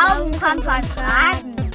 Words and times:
Glauben 0.00 0.32
kommt 0.32 0.64
von 0.64 0.82
Fragen. 0.82 1.70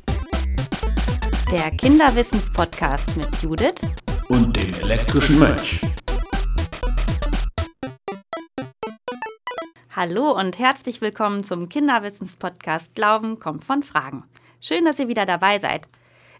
Der 1.51 1.69
Kinderwissenspodcast 1.69 3.15
mit 3.17 3.27
Judith 3.43 3.81
und 4.29 4.57
dem 4.57 4.73
elektrischen 4.81 5.37
Mönch. 5.37 5.79
Hallo 9.95 10.31
und 10.31 10.57
herzlich 10.57 11.01
willkommen 11.01 11.43
zum 11.43 11.69
Kinderwissenspodcast 11.69 12.95
Glauben 12.95 13.39
kommt 13.39 13.63
von 13.63 13.83
Fragen. 13.83 14.23
Schön, 14.59 14.85
dass 14.85 14.97
ihr 14.97 15.07
wieder 15.07 15.27
dabei 15.27 15.59
seid. 15.59 15.87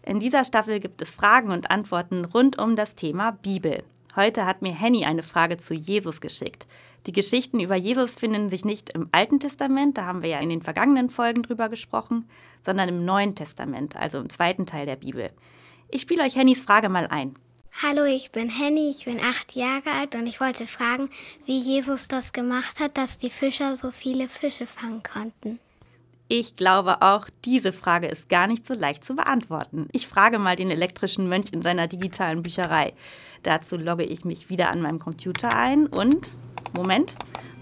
In 0.02 0.18
dieser 0.18 0.44
Staffel 0.44 0.80
gibt 0.80 1.00
es 1.02 1.14
Fragen 1.14 1.52
und 1.52 1.70
Antworten 1.70 2.24
rund 2.24 2.58
um 2.58 2.74
das 2.74 2.96
Thema 2.96 3.30
Bibel. 3.30 3.84
Heute 4.16 4.46
hat 4.46 4.62
mir 4.62 4.74
Henny 4.74 5.04
eine 5.04 5.22
Frage 5.22 5.58
zu 5.58 5.74
Jesus 5.74 6.22
geschickt. 6.22 6.66
Die 7.04 7.12
Geschichten 7.12 7.60
über 7.60 7.76
Jesus 7.76 8.14
finden 8.14 8.48
sich 8.48 8.64
nicht 8.64 8.90
im 8.90 9.10
Alten 9.12 9.40
Testament, 9.40 9.98
da 9.98 10.06
haben 10.06 10.22
wir 10.22 10.30
ja 10.30 10.40
in 10.40 10.48
den 10.48 10.62
vergangenen 10.62 11.10
Folgen 11.10 11.42
drüber 11.42 11.68
gesprochen, 11.68 12.26
sondern 12.64 12.88
im 12.88 13.04
Neuen 13.04 13.34
Testament, 13.34 13.94
also 13.94 14.18
im 14.18 14.30
zweiten 14.30 14.64
Teil 14.64 14.86
der 14.86 14.96
Bibel. 14.96 15.30
Ich 15.90 16.00
spiele 16.00 16.24
euch 16.24 16.34
Hennys 16.34 16.62
Frage 16.62 16.88
mal 16.88 17.06
ein. 17.08 17.36
Hallo, 17.82 18.04
ich 18.04 18.32
bin 18.32 18.48
Henny, 18.48 18.90
ich 18.96 19.04
bin 19.04 19.20
acht 19.20 19.54
Jahre 19.54 19.90
alt 19.90 20.14
und 20.14 20.26
ich 20.26 20.40
wollte 20.40 20.66
fragen, 20.66 21.10
wie 21.44 21.58
Jesus 21.58 22.08
das 22.08 22.32
gemacht 22.32 22.80
hat, 22.80 22.96
dass 22.96 23.18
die 23.18 23.28
Fischer 23.28 23.76
so 23.76 23.90
viele 23.90 24.30
Fische 24.30 24.66
fangen 24.66 25.02
konnten. 25.02 25.60
Ich 26.28 26.56
glaube 26.56 27.02
auch, 27.02 27.28
diese 27.44 27.72
Frage 27.72 28.08
ist 28.08 28.28
gar 28.28 28.48
nicht 28.48 28.66
so 28.66 28.74
leicht 28.74 29.04
zu 29.04 29.14
beantworten. 29.14 29.86
Ich 29.92 30.08
frage 30.08 30.40
mal 30.40 30.56
den 30.56 30.72
elektrischen 30.72 31.28
Mönch 31.28 31.52
in 31.52 31.62
seiner 31.62 31.86
digitalen 31.86 32.42
Bücherei. 32.42 32.94
Dazu 33.44 33.76
logge 33.76 34.02
ich 34.02 34.24
mich 34.24 34.50
wieder 34.50 34.70
an 34.70 34.82
meinem 34.82 34.98
Computer 34.98 35.54
ein 35.56 35.86
und, 35.86 36.36
Moment, 36.76 37.14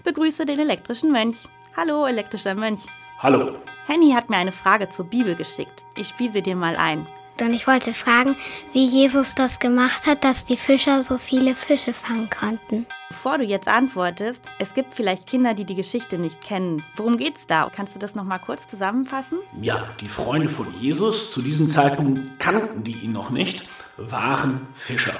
begrüße 0.03 0.47
den 0.47 0.57
elektrischen 0.57 1.11
Mönch. 1.11 1.47
Hallo, 1.77 2.07
elektrischer 2.07 2.55
Mönch. 2.55 2.81
Hallo. 3.19 3.53
Henny 3.85 4.13
hat 4.13 4.31
mir 4.31 4.37
eine 4.37 4.51
Frage 4.51 4.89
zur 4.89 5.05
Bibel 5.05 5.35
geschickt. 5.35 5.83
Ich 5.95 6.07
spiele 6.07 6.31
sie 6.31 6.41
dir 6.41 6.55
mal 6.55 6.75
ein. 6.75 7.05
Und 7.41 7.53
ich 7.53 7.67
wollte 7.67 7.93
fragen, 7.93 8.35
wie 8.71 8.85
Jesus 8.85 9.35
das 9.35 9.59
gemacht 9.59 10.07
hat, 10.07 10.23
dass 10.23 10.45
die 10.45 10.57
Fischer 10.57 11.03
so 11.03 11.17
viele 11.17 11.53
Fische 11.55 11.91
fangen 11.93 12.29
konnten. 12.29 12.85
Bevor 13.09 13.37
du 13.37 13.43
jetzt 13.43 13.67
antwortest, 13.67 14.45
es 14.57 14.73
gibt 14.73 14.93
vielleicht 14.93 15.27
Kinder, 15.27 15.53
die 15.53 15.65
die 15.65 15.75
Geschichte 15.75 16.17
nicht 16.17 16.41
kennen. 16.41 16.83
Worum 16.95 17.17
geht's 17.17 17.45
da? 17.45 17.69
Kannst 17.75 17.93
du 17.95 17.99
das 17.99 18.15
noch 18.15 18.23
mal 18.23 18.39
kurz 18.39 18.67
zusammenfassen? 18.67 19.39
Ja, 19.61 19.89
die 19.99 20.07
Freunde 20.07 20.47
von 20.47 20.73
Jesus, 20.79 21.31
zu 21.31 21.41
diesem 21.41 21.67
Zeitpunkt 21.67 22.39
kannten 22.39 22.83
die 22.83 22.93
ihn 22.93 23.11
noch 23.11 23.29
nicht, 23.29 23.69
waren 23.97 24.67
Fischer. 24.73 25.13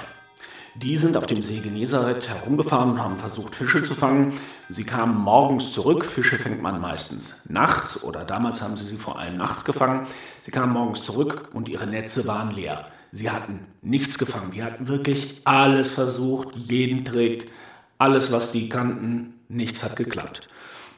Die 0.82 0.98
sind 0.98 1.16
auf 1.16 1.24
dem 1.24 1.40
See 1.40 1.60
Genezareth 1.60 2.28
herumgefahren 2.28 2.92
und 2.92 3.02
haben 3.02 3.16
versucht, 3.16 3.54
Fische 3.54 3.82
zu 3.82 3.94
fangen. 3.94 4.34
Sie 4.68 4.84
kamen 4.84 5.16
morgens 5.16 5.72
zurück. 5.72 6.04
Fische 6.04 6.38
fängt 6.38 6.60
man 6.60 6.80
meistens 6.82 7.48
nachts 7.48 8.04
oder 8.04 8.24
damals 8.24 8.60
haben 8.60 8.76
sie 8.76 8.86
sie 8.86 8.96
vor 8.96 9.18
allem 9.18 9.38
nachts 9.38 9.64
gefangen. 9.64 10.06
Sie 10.42 10.50
kamen 10.50 10.74
morgens 10.74 11.02
zurück 11.02 11.48
und 11.54 11.70
ihre 11.70 11.86
Netze 11.86 12.28
waren 12.28 12.54
leer. 12.54 12.88
Sie 13.10 13.30
hatten 13.30 13.60
nichts 13.80 14.18
gefangen. 14.18 14.50
Die 14.50 14.62
hatten 14.62 14.86
wirklich 14.86 15.40
alles 15.44 15.88
versucht, 15.90 16.54
jeden 16.54 17.06
Trick, 17.06 17.50
alles, 17.96 18.30
was 18.30 18.52
die 18.52 18.68
kannten. 18.68 19.34
Nichts 19.48 19.82
hat 19.82 19.96
geklappt. 19.96 20.48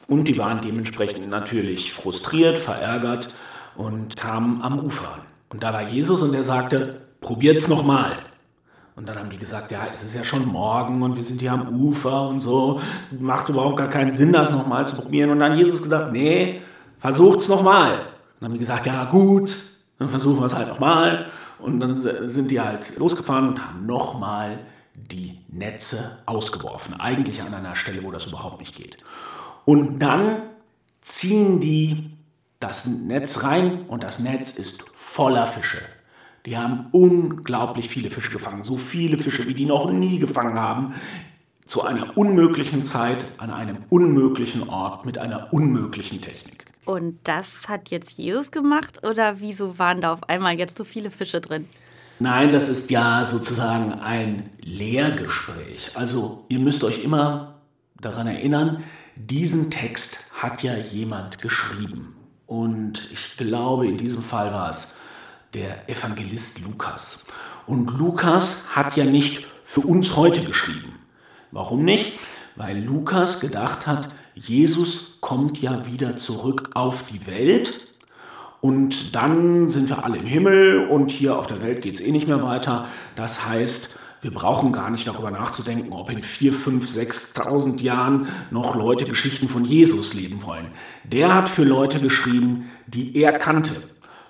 Und 0.08 0.24
die 0.24 0.38
waren 0.38 0.60
dementsprechend 0.60 1.28
natürlich 1.28 1.92
frustriert, 1.92 2.58
verärgert 2.58 3.34
und 3.76 4.16
kamen 4.16 4.60
am 4.62 4.80
Ufer 4.80 5.14
an. 5.14 5.20
Und 5.50 5.62
da 5.62 5.72
war 5.72 5.88
Jesus 5.88 6.22
und 6.22 6.34
er 6.34 6.44
sagte, 6.44 7.02
probiert's 7.20 7.68
nochmal. 7.68 8.16
Und 8.98 9.08
dann 9.08 9.16
haben 9.16 9.30
die 9.30 9.38
gesagt, 9.38 9.70
ja, 9.70 9.86
es 9.94 10.02
ist 10.02 10.12
ja 10.14 10.24
schon 10.24 10.44
morgen 10.44 11.02
und 11.02 11.16
wir 11.16 11.24
sind 11.24 11.40
hier 11.40 11.52
am 11.52 11.68
Ufer 11.68 12.26
und 12.26 12.40
so. 12.40 12.80
Macht 13.12 13.48
überhaupt 13.48 13.76
gar 13.76 13.86
keinen 13.86 14.12
Sinn, 14.12 14.32
das 14.32 14.50
nochmal 14.50 14.88
zu 14.88 14.96
probieren. 14.96 15.30
Und 15.30 15.38
dann 15.38 15.56
Jesus 15.56 15.80
gesagt, 15.80 16.10
nee, 16.10 16.62
versucht's 16.98 17.46
nochmal. 17.46 17.92
Dann 18.40 18.48
haben 18.48 18.54
die 18.54 18.58
gesagt, 18.58 18.86
ja 18.86 19.04
gut, 19.04 19.54
dann 20.00 20.08
versuchen 20.08 20.40
wir 20.40 20.46
es 20.46 20.54
halt 20.56 20.66
nochmal. 20.66 21.26
Und 21.60 21.78
dann 21.78 21.96
sind 22.28 22.50
die 22.50 22.60
halt 22.60 22.98
losgefahren 22.98 23.50
und 23.50 23.64
haben 23.64 23.86
nochmal 23.86 24.58
die 24.96 25.38
Netze 25.46 26.18
ausgeworfen. 26.26 26.98
Eigentlich 26.98 27.40
an 27.40 27.54
einer 27.54 27.76
Stelle, 27.76 28.02
wo 28.02 28.10
das 28.10 28.26
überhaupt 28.26 28.58
nicht 28.58 28.74
geht. 28.74 28.98
Und 29.64 30.00
dann 30.00 30.42
ziehen 31.02 31.60
die 31.60 32.10
das 32.58 32.88
Netz 32.88 33.44
rein 33.44 33.82
und 33.86 34.02
das 34.02 34.18
Netz 34.18 34.56
ist 34.56 34.86
voller 34.96 35.46
Fische. 35.46 35.78
Die 36.48 36.56
haben 36.56 36.86
unglaublich 36.92 37.90
viele 37.90 38.08
Fische 38.08 38.30
gefangen, 38.30 38.64
so 38.64 38.78
viele 38.78 39.18
Fische, 39.18 39.46
wie 39.46 39.52
die 39.52 39.66
noch 39.66 39.92
nie 39.92 40.18
gefangen 40.18 40.54
haben, 40.54 40.94
zu 41.66 41.84
einer 41.84 42.16
unmöglichen 42.16 42.84
Zeit, 42.84 43.38
an 43.38 43.50
einem 43.50 43.84
unmöglichen 43.90 44.66
Ort, 44.66 45.04
mit 45.04 45.18
einer 45.18 45.52
unmöglichen 45.52 46.22
Technik. 46.22 46.64
Und 46.86 47.18
das 47.24 47.68
hat 47.68 47.90
jetzt 47.90 48.12
Jesus 48.12 48.50
gemacht 48.50 49.06
oder 49.06 49.40
wieso 49.40 49.78
waren 49.78 50.00
da 50.00 50.14
auf 50.14 50.26
einmal 50.30 50.58
jetzt 50.58 50.78
so 50.78 50.84
viele 50.84 51.10
Fische 51.10 51.42
drin? 51.42 51.68
Nein, 52.18 52.50
das 52.50 52.70
ist 52.70 52.90
ja 52.90 53.26
sozusagen 53.26 53.92
ein 53.92 54.48
Lehrgespräch. 54.62 55.90
Also 55.96 56.46
ihr 56.48 56.60
müsst 56.60 56.82
euch 56.82 57.04
immer 57.04 57.60
daran 58.00 58.26
erinnern, 58.26 58.84
diesen 59.16 59.70
Text 59.70 60.32
hat 60.32 60.62
ja 60.62 60.74
jemand 60.74 61.42
geschrieben. 61.42 62.16
Und 62.46 63.06
ich 63.12 63.36
glaube, 63.36 63.86
in 63.86 63.98
diesem 63.98 64.22
Fall 64.22 64.50
war 64.54 64.70
es 64.70 64.98
der 65.54 65.88
Evangelist 65.88 66.60
Lukas. 66.64 67.24
Und 67.66 67.98
Lukas 67.98 68.74
hat 68.74 68.96
ja 68.96 69.04
nicht 69.04 69.46
für 69.64 69.80
uns 69.80 70.16
heute 70.16 70.40
geschrieben. 70.40 70.94
Warum 71.50 71.84
nicht? 71.84 72.18
Weil 72.56 72.82
Lukas 72.82 73.40
gedacht 73.40 73.86
hat, 73.86 74.08
Jesus 74.34 75.18
kommt 75.20 75.60
ja 75.60 75.86
wieder 75.86 76.16
zurück 76.16 76.70
auf 76.74 77.08
die 77.10 77.26
Welt 77.26 77.88
und 78.60 79.14
dann 79.14 79.70
sind 79.70 79.88
wir 79.88 80.04
alle 80.04 80.18
im 80.18 80.26
Himmel 80.26 80.88
und 80.88 81.10
hier 81.10 81.38
auf 81.38 81.46
der 81.46 81.62
Welt 81.62 81.82
geht 81.82 81.94
es 81.94 82.06
eh 82.06 82.10
nicht 82.10 82.26
mehr 82.26 82.42
weiter. 82.42 82.88
Das 83.14 83.46
heißt, 83.46 83.98
wir 84.20 84.32
brauchen 84.32 84.72
gar 84.72 84.90
nicht 84.90 85.06
darüber 85.06 85.30
nachzudenken, 85.30 85.92
ob 85.92 86.10
in 86.10 86.24
4, 86.24 86.52
5, 86.52 86.96
6.000 86.96 87.80
Jahren 87.82 88.28
noch 88.50 88.74
Leute 88.74 89.04
Geschichten 89.04 89.48
von 89.48 89.64
Jesus 89.64 90.14
leben 90.14 90.42
wollen. 90.42 90.72
Der 91.04 91.32
hat 91.34 91.48
für 91.48 91.62
Leute 91.62 92.00
geschrieben, 92.00 92.70
die 92.88 93.16
er 93.16 93.32
kannte. 93.32 93.76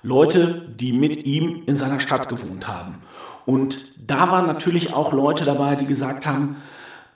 Leute, 0.08 0.66
die 0.80 0.94
mit 0.94 1.26
ihm 1.26 1.64
in 1.66 1.76
seiner 1.76 2.00
Stadt 2.00 2.30
gewohnt 2.30 2.66
haben. 2.66 3.02
Und 3.44 3.92
da 4.06 4.30
waren 4.30 4.46
natürlich 4.46 4.94
auch 4.94 5.12
Leute 5.12 5.44
dabei, 5.44 5.76
die 5.76 5.84
gesagt 5.84 6.26
haben, 6.26 6.56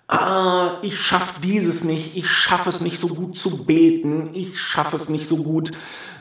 ah, 0.09 0.73
ich 0.83 1.01
schaffe 1.01 1.41
dieses 1.41 1.85
nicht, 1.85 2.17
ich 2.17 2.29
schaffe 2.29 2.69
es 2.69 2.83
nicht 2.83 2.99
so 2.99 3.09
gut 3.09 3.37
zu 3.37 3.65
beten, 3.65 4.31
ich 4.35 4.61
schaffe 4.61 4.97
es 4.97 5.09
nicht 5.09 5.27
so 5.27 5.39
gut, 5.39 5.71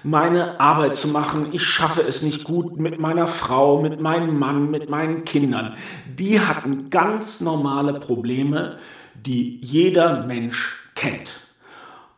meine 0.04 0.62
Arbeit 0.62 0.96
zu 0.96 1.09
machen, 1.09 1.50
ich 1.52 1.66
schaffe 1.66 2.02
es 2.08 2.22
nicht 2.22 2.46
gut 2.46 2.80
mit 2.80 3.00
meiner 3.00 3.28
Frau, 3.28 3.82
mit 3.82 4.00
meinem 4.00 4.40
Mann, 4.40 4.72
mit 4.72 4.90
meinen 4.90 5.26
Kindern. 5.26 5.76
Die 6.18 6.40
hatten 6.40 6.90
ganz 6.90 7.42
normale 7.42 8.00
Probleme, 8.00 8.78
die 9.14 9.59
jeder 9.62 10.26
Mensch 10.26 10.90
kennt. 10.96 11.50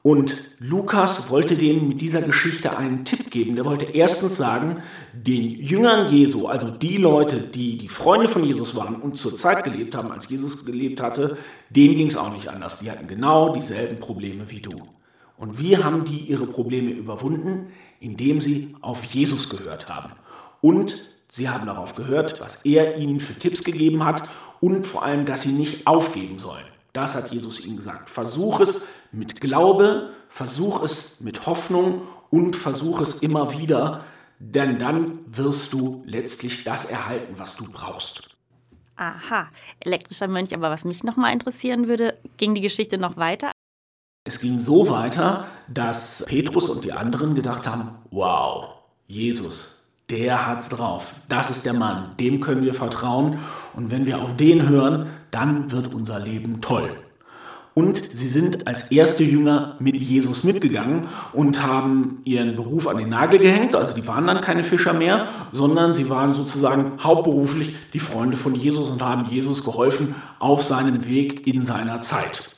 Und 0.03 0.50
Lukas 0.59 1.30
wollte 1.30 1.56
denen 1.56 1.88
mit 1.88 2.02
dieser 2.02 2.22
Geschichte 2.22 2.78
einen 2.78 3.06
Tipp 3.06 3.31
geben. 3.31 3.56
Der 3.56 3.64
wollte 3.64 3.86
erstens 3.86 4.36
sagen, 4.36 4.84
den 5.14 5.50
Jüngern 5.50 6.14
Jesu, 6.14 6.47
also 6.47 6.69
die 6.69 6.97
Leute, 6.97 7.40
die 7.40 7.78
die 7.78 7.88
Freunde 7.88 8.28
von 8.28 8.44
Jesus 8.44 8.75
waren 8.75 8.97
und 8.97 9.18
zur 9.18 9.38
Zeit 9.38 9.64
gelebt 9.64 9.96
haben, 9.96 10.12
als 10.12 10.30
Jesus 10.30 10.66
gelebt 10.66 11.02
hatte, 11.02 11.38
denen 11.69 11.96
ging 11.96 12.08
es 12.08 12.18
auch 12.18 12.34
nicht 12.34 12.50
anders. 12.50 12.80
Die 12.80 12.91
hatten 12.91 13.08
genau 13.08 13.56
dieselben 13.56 14.02
Probleme 14.02 14.52
wie 14.52 14.59
du. 14.59 14.74
Und 15.38 15.62
wie 15.62 15.78
haben 15.78 16.03
die 16.03 16.20
ihre 16.20 16.47
Probleme 16.47 16.91
überwunden? 16.91 17.68
Indem 18.02 18.41
sie 18.41 18.75
auf 18.81 19.06
Jesus 19.06 19.50
gehört 19.50 19.88
haben. 19.88 20.12
Und 20.59 21.12
sie 21.30 21.47
haben 21.47 21.66
darauf 21.66 21.96
gehört, 21.96 22.41
was 22.41 22.66
er 22.66 22.97
ihnen 22.97 23.22
für 23.22 23.40
Tipps 23.40 23.64
gegeben 23.64 24.03
hat 24.03 24.30
und 24.59 24.85
vor 24.85 25.03
allem, 25.03 25.25
dass 25.25 25.44
sie 25.44 25.53
nicht 25.53 25.88
aufgeben 25.88 26.40
sollen. 26.40 26.66
Das 26.91 27.16
hat 27.16 27.31
Jesus 27.31 27.66
ihnen 27.66 27.78
gesagt. 27.78 28.09
Versuch 28.09 28.59
es 28.59 28.85
mit 29.13 29.40
Glaube, 29.40 30.09
versuch 30.29 30.84
es 30.84 31.22
mit 31.22 31.46
Hoffnung 31.46 32.02
und 32.29 32.55
versuch 32.55 33.02
es 33.02 33.22
immer 33.22 33.58
wieder, 33.58 34.03
denn 34.40 34.79
dann 34.79 35.20
wirst 35.28 35.72
du 35.72 36.03
letztlich 36.05 36.64
das 36.64 36.85
erhalten, 36.85 37.35
was 37.37 37.55
du 37.55 37.72
brauchst. 37.72 38.29
Aha, 38.96 39.47
elektrischer 39.79 40.28
Mönch, 40.28 40.53
aber 40.53 40.70
was 40.70 40.85
mich 40.85 41.03
nochmal 41.03 41.34
interessieren 41.34 41.87
würde, 41.87 42.16
ging 42.37 42.53
die 42.53 42.61
Geschichte 42.61 42.97
noch 42.97 43.17
weiter? 43.17 43.52
Es 44.26 44.40
ging 44.40 44.59
so 44.59 44.90
weiter, 44.90 45.47
dass 45.67 46.23
Petrus 46.28 46.70
und 46.70 46.84
die 46.85 46.93
anderen 46.93 47.35
gedacht 47.35 47.67
haben, 47.67 47.96
wow, 48.11 48.70
Jesus, 49.08 49.84
der 50.09 50.47
hat's 50.47 50.70
drauf. 50.70 51.14
Das 51.28 51.49
ist 51.49 51.66
der 51.66 51.73
Mann, 51.73 52.16
dem 52.17 52.40
können 52.40 52.64
wir 52.64 52.73
vertrauen 52.73 53.40
und 53.73 53.91
wenn 53.91 54.05
wir 54.05 54.22
auf 54.22 54.37
den 54.37 54.67
hören, 54.67 55.09
dann 55.32 55.72
wird 55.72 55.93
unser 55.93 56.20
Leben 56.20 56.61
toll. 56.61 57.03
Und 57.75 58.09
sie 58.14 58.28
sind 58.28 58.67
als 58.67 58.91
erste 58.91 59.23
Jünger 59.23 59.78
mit 59.79 59.96
Jesus 59.96 60.43
mitgegangen 60.43 61.08
und 61.34 61.66
haben 61.66 62.22
ihren 62.23 62.55
Beruf 62.55 62.87
an 62.87 62.97
den 62.97 63.09
Nagel 63.09 63.40
gehängt. 63.40 63.75
Also 63.75 63.96
die 63.96 64.08
waren 64.08 64.28
dann 64.28 64.41
keine 64.41 64.64
Fischer 64.64 64.93
mehr, 64.93 65.28
sondern 65.52 65.93
sie 65.96 66.09
waren 66.09 66.35
sozusagen 66.35 66.93
hauptberuflich 67.03 67.75
die 67.93 67.99
Freunde 67.99 68.37
von 68.37 68.53
Jesus 68.53 68.91
und 68.91 69.02
haben 69.02 69.28
Jesus 69.28 69.64
geholfen 69.64 70.14
auf 70.37 70.61
seinem 70.61 71.08
Weg 71.08 71.47
in 71.47 71.64
seiner 71.64 72.03
Zeit. 72.03 72.49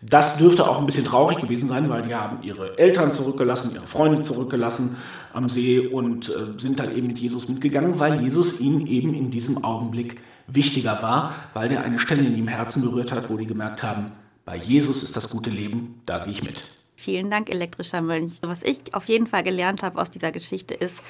Das 0.00 0.38
dürfte 0.38 0.68
auch 0.68 0.78
ein 0.78 0.86
bisschen 0.86 1.04
traurig 1.04 1.38
gewesen 1.38 1.68
sein, 1.68 1.90
weil 1.90 2.02
die 2.02 2.14
haben 2.14 2.38
ihre 2.42 2.78
Eltern 2.78 3.12
zurückgelassen, 3.12 3.72
ihre 3.74 3.86
Freunde 3.86 4.22
zurückgelassen 4.22 4.96
am 5.32 5.48
See 5.48 5.80
und 5.80 6.28
äh, 6.28 6.58
sind 6.58 6.78
dann 6.78 6.96
eben 6.96 7.08
mit 7.08 7.18
Jesus 7.18 7.48
mitgegangen, 7.48 7.98
weil 7.98 8.22
Jesus 8.22 8.60
ihnen 8.60 8.86
eben 8.86 9.14
in 9.14 9.30
diesem 9.30 9.64
Augenblick 9.64 10.20
wichtiger 10.46 11.02
war, 11.02 11.34
weil 11.54 11.68
der 11.68 11.82
eine 11.82 11.98
Stelle 11.98 12.22
in 12.22 12.36
ihrem 12.36 12.48
Herzen 12.48 12.82
berührt 12.82 13.10
hat, 13.12 13.30
wo 13.30 13.36
die 13.36 13.46
gemerkt 13.46 13.82
haben, 13.82 14.12
bei 14.46 14.56
Jesus 14.56 15.02
ist 15.02 15.16
das 15.16 15.28
gute 15.28 15.50
Leben, 15.50 16.00
da 16.06 16.20
gehe 16.20 16.30
ich 16.30 16.42
mit. 16.42 16.70
Vielen 16.94 17.30
Dank, 17.30 17.50
elektrischer 17.50 18.00
Mönch. 18.00 18.38
Was 18.40 18.62
ich 18.62 18.94
auf 18.94 19.06
jeden 19.06 19.26
Fall 19.26 19.42
gelernt 19.42 19.82
habe 19.82 20.00
aus 20.00 20.10
dieser 20.10 20.32
Geschichte 20.32 20.72
ist, 20.72 21.02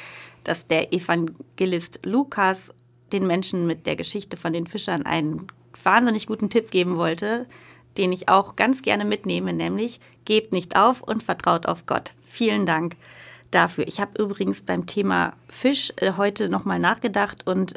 dass 0.42 0.66
der 0.66 0.92
Evangelist 0.92 2.00
Lukas 2.02 2.72
den 3.12 3.26
Menschen 3.26 3.66
mit 3.66 3.86
der 3.86 3.94
Geschichte 3.94 4.36
von 4.36 4.52
den 4.52 4.66
Fischern 4.66 5.04
einen 5.04 5.46
wahnsinnig 5.84 6.26
guten 6.26 6.50
Tipp 6.50 6.70
geben 6.70 6.96
wollte, 6.96 7.46
den 7.98 8.10
ich 8.10 8.28
auch 8.28 8.56
ganz 8.56 8.82
gerne 8.82 9.04
mitnehme, 9.04 9.52
nämlich 9.52 10.00
gebt 10.24 10.52
nicht 10.52 10.74
auf 10.74 11.02
und 11.02 11.22
vertraut 11.22 11.66
auf 11.66 11.86
Gott. 11.86 12.14
Vielen 12.26 12.64
Dank 12.66 12.96
dafür. 13.50 13.86
Ich 13.86 14.00
habe 14.00 14.20
übrigens 14.20 14.62
beim 14.62 14.86
Thema 14.86 15.34
Fisch 15.48 15.92
äh, 15.96 16.14
heute 16.16 16.48
nochmal 16.48 16.78
nachgedacht 16.78 17.46
und 17.46 17.74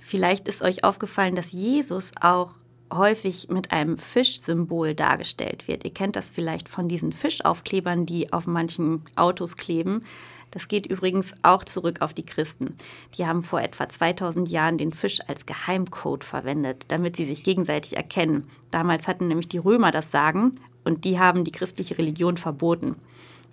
vielleicht 0.00 0.48
ist 0.48 0.60
euch 0.60 0.84
aufgefallen, 0.84 1.36
dass 1.36 1.52
Jesus 1.52 2.10
auch 2.20 2.56
häufig 2.92 3.48
mit 3.48 3.72
einem 3.72 3.98
Fischsymbol 3.98 4.94
dargestellt 4.94 5.68
wird. 5.68 5.84
Ihr 5.84 5.92
kennt 5.92 6.16
das 6.16 6.30
vielleicht 6.30 6.68
von 6.68 6.88
diesen 6.88 7.12
Fischaufklebern, 7.12 8.06
die 8.06 8.32
auf 8.32 8.46
manchen 8.46 9.02
Autos 9.16 9.56
kleben. 9.56 10.04
Das 10.50 10.68
geht 10.68 10.86
übrigens 10.86 11.34
auch 11.42 11.64
zurück 11.64 12.00
auf 12.00 12.14
die 12.14 12.24
Christen. 12.24 12.76
Die 13.16 13.26
haben 13.26 13.42
vor 13.42 13.60
etwa 13.60 13.88
2000 13.88 14.50
Jahren 14.50 14.78
den 14.78 14.92
Fisch 14.92 15.18
als 15.26 15.44
Geheimcode 15.46 16.24
verwendet, 16.24 16.86
damit 16.88 17.16
sie 17.16 17.26
sich 17.26 17.44
gegenseitig 17.44 17.96
erkennen. 17.96 18.48
Damals 18.70 19.06
hatten 19.06 19.28
nämlich 19.28 19.48
die 19.48 19.58
Römer 19.58 19.90
das 19.90 20.10
Sagen 20.10 20.52
und 20.84 21.04
die 21.04 21.18
haben 21.18 21.44
die 21.44 21.52
christliche 21.52 21.98
Religion 21.98 22.38
verboten. 22.38 22.96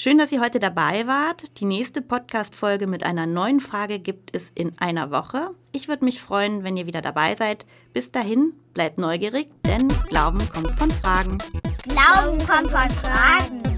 Schön, 0.00 0.16
dass 0.16 0.30
ihr 0.30 0.40
heute 0.40 0.60
dabei 0.60 1.08
wart. 1.08 1.58
Die 1.58 1.64
nächste 1.64 2.00
Podcast-Folge 2.00 2.86
mit 2.86 3.02
einer 3.02 3.26
neuen 3.26 3.58
Frage 3.58 3.98
gibt 3.98 4.32
es 4.32 4.52
in 4.54 4.78
einer 4.78 5.10
Woche. 5.10 5.50
Ich 5.72 5.88
würde 5.88 6.04
mich 6.04 6.20
freuen, 6.20 6.62
wenn 6.62 6.76
ihr 6.76 6.86
wieder 6.86 7.02
dabei 7.02 7.34
seid. 7.34 7.66
Bis 7.92 8.12
dahin, 8.12 8.52
bleibt 8.74 8.98
neugierig, 8.98 9.48
denn 9.66 9.88
Glauben 10.08 10.38
kommt 10.54 10.70
von 10.78 10.92
Fragen. 10.92 11.38
Glauben 11.82 12.38
kommt 12.46 12.70
von 12.70 12.90
Fragen 12.90 13.76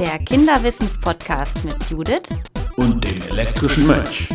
der 0.00 0.18
Kinderwissens-Podcast 0.18 1.62
mit 1.62 1.76
Judith 1.90 2.30
und 2.76 3.04
dem 3.04 3.20
elektrischen 3.28 3.86
Mönch. 3.86 4.30